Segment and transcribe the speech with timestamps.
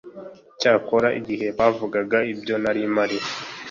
[0.53, 3.17] icyakora igihe bavugaga ibyo narimpari.